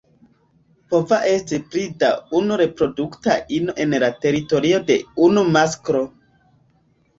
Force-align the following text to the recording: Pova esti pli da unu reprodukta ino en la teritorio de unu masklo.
Pova 0.93 1.19
esti 1.31 1.59
pli 1.73 1.83
da 2.05 2.09
unu 2.39 2.57
reprodukta 2.63 3.37
ino 3.59 3.77
en 3.87 3.95
la 4.07 4.11
teritorio 4.27 4.83
de 4.91 4.99
unu 5.29 5.47
masklo. 5.55 6.05